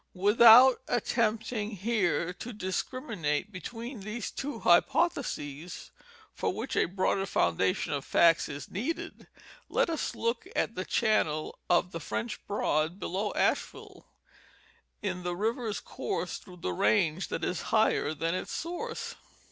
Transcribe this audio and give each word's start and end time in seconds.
Without 0.15 0.81
attempting 0.87 1.75
here 1.75 2.33
to 2.33 2.53
discriminate 2.53 3.51
between 3.51 3.99
these 3.99 4.31
two 4.31 4.57
hypotheses, 4.61 5.91
for 6.33 6.51
which 6.51 6.75
a 6.75 6.85
broader 6.85 7.27
foundation 7.27 7.93
of 7.93 8.03
facts 8.03 8.49
is 8.49 8.71
needed, 8.71 9.27
let 9.69 9.91
us 9.91 10.15
look 10.15 10.47
at 10.55 10.73
the 10.73 10.85
channel 10.85 11.59
of 11.69 11.91
the 11.91 11.99
French 11.99 12.43
Broad 12.47 12.99
below 12.99 13.31
Asheville, 13.35 14.07
in 15.03 15.21
the 15.21 15.35
river's 15.35 15.79
course 15.79 16.39
through 16.39 16.61
the 16.61 16.73
range 16.73 17.27
that 17.27 17.43
is 17.45 17.61
higher 17.69 18.15
than 18.15 18.33
its 18.33 18.51
source. 18.51 19.13